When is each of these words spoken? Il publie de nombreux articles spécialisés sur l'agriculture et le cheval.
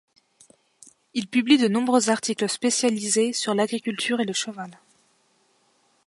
Il 1.13 1.27
publie 1.27 1.59
de 1.59 1.67
nombreux 1.67 2.09
articles 2.09 2.49
spécialisés 2.49 3.33
sur 3.33 3.53
l'agriculture 3.53 4.19
et 4.19 4.25
le 4.25 4.33
cheval. 4.33 4.79